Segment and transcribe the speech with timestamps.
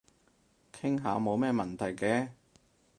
[0.73, 2.29] 傾下冇咩問題嘅